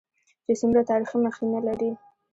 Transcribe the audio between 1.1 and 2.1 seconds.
مخينه لري.